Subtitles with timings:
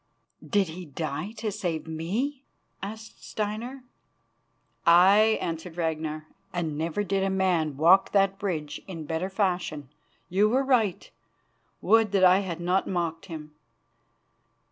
[0.43, 2.43] "Did he die to save me?"
[2.81, 3.83] asked Steinar.
[4.83, 9.89] "Aye," answered Ragnar, "and never did man walk that bridge in better fashion.
[10.27, 11.07] You were right.
[11.81, 13.51] Would that I had not mocked him."